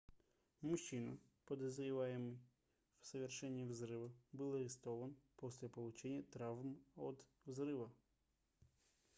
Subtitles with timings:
[0.61, 1.15] мужчина
[1.45, 2.39] подозреваемый
[3.01, 7.87] в совершении взрыва был арестован после получения травм от взрыва